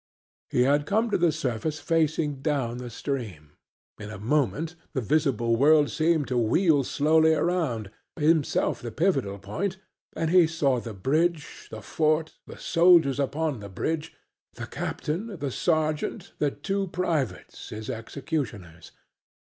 [0.49, 3.51] He had come to the surface facing down the stream;
[3.99, 9.77] in a moment the visible world seemed to wheel slowly round, himself the pivotal point,
[10.15, 14.15] and he saw the bridge, the fort, the soldiers upon the bridge,
[14.55, 18.93] the captain, the sergeant, the two privates, his executioners.